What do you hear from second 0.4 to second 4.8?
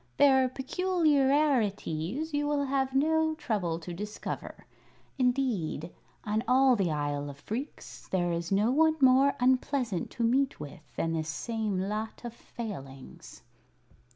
peculiarities you will have no trouble to discover.